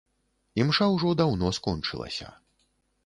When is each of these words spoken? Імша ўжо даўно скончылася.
Імша 0.61 0.87
ўжо 0.93 1.13
даўно 1.21 1.51
скончылася. 1.61 2.27